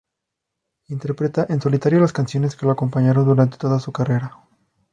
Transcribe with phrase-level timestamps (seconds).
[0.87, 4.33] Interpreta en solitario las canciones que lo acompañaron durante toda su carrera.